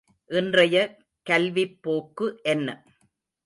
[0.29, 0.77] இன்றைய
[1.27, 2.67] கல்விப் போக்கு என்ன?